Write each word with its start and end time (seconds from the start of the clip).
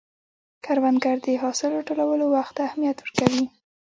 کروندګر 0.65 1.15
د 1.25 1.27
حاصل 1.43 1.69
راټولولو 1.77 2.25
وخت 2.35 2.53
ته 2.57 2.61
اهمیت 2.67 2.97
ورکوي 2.99 3.43